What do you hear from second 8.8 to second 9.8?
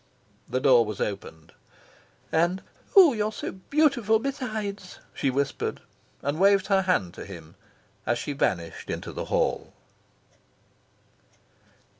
into the hall.